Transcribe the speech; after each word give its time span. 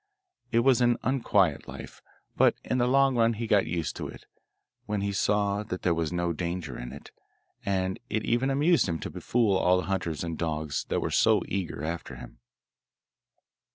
It 0.51 0.61
was 0.61 0.81
an 0.81 0.97
unquiet 1.03 1.67
life, 1.67 2.01
but 2.35 2.55
in 2.63 2.79
the 2.79 2.87
long 2.87 3.15
run 3.15 3.33
he 3.33 3.45
got 3.45 3.67
used 3.67 3.95
to 3.97 4.07
it, 4.07 4.25
when 4.87 5.01
he 5.01 5.13
saw 5.13 5.61
that 5.61 5.83
there 5.83 5.93
was 5.93 6.11
no 6.11 6.33
danger 6.33 6.75
in 6.75 6.91
it, 6.91 7.11
and 7.63 7.99
it 8.09 8.25
even 8.25 8.49
amused 8.49 8.89
him 8.89 8.97
to 8.97 9.11
befool 9.11 9.55
all 9.55 9.77
the 9.77 9.85
hunters 9.85 10.23
and 10.23 10.39
dogs 10.39 10.85
that 10.85 11.01
were 11.01 11.11
so 11.11 11.43
eager 11.47 11.83
after 11.83 12.15
him. 12.15 12.39